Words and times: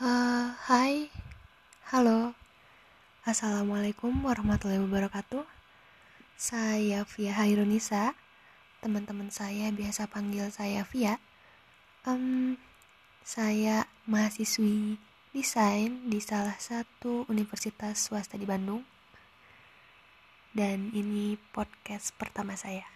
Uh, 0.00 0.56
hai, 0.64 1.12
halo, 1.92 2.32
assalamualaikum 3.28 4.08
warahmatullahi 4.24 4.80
wabarakatuh. 4.80 5.44
Saya 6.40 7.04
Via 7.04 7.36
Hairunisa. 7.36 8.16
Teman-teman 8.80 9.28
saya 9.28 9.68
biasa 9.68 10.08
panggil 10.08 10.48
saya 10.48 10.88
Via. 10.88 11.20
Um, 12.08 12.56
saya 13.28 13.92
mahasiswi 14.08 14.96
desain 15.36 16.08
di 16.08 16.16
salah 16.24 16.56
satu 16.56 17.28
universitas 17.28 18.00
swasta 18.00 18.40
di 18.40 18.48
Bandung. 18.48 18.80
Dan 20.56 20.96
ini 20.96 21.36
podcast 21.52 22.16
pertama 22.16 22.56
saya. 22.56 22.88